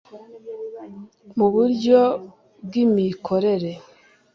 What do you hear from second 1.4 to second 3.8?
buryo bwi mikorere